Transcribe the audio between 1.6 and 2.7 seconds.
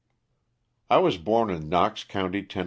Knox county, Tenn.